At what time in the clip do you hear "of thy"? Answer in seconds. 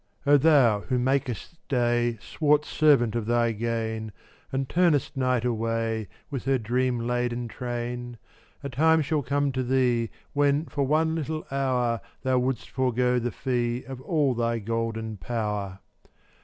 3.15-3.51